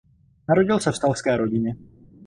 Narodil 0.49 0.79
se 0.79 0.91
v 0.91 0.97
selské 0.97 1.37
rodině. 1.37 1.75